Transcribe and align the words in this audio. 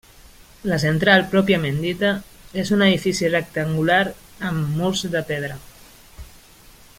La 0.69 0.77
central 0.83 1.25
pròpiament 1.33 1.77
dita 1.83 2.09
és 2.63 2.73
un 2.77 2.85
edifici 2.87 3.29
rectangular 3.35 4.01
amb 4.49 4.73
murs 4.81 5.05
de 5.17 5.23
pedra. 5.33 5.59